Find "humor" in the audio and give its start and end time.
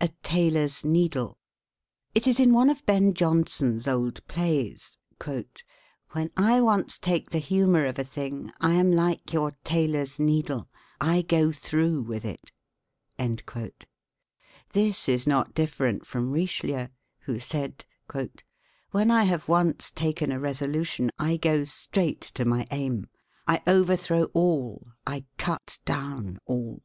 7.38-7.84